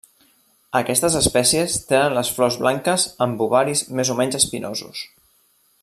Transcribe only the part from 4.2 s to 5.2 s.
menys espinosos.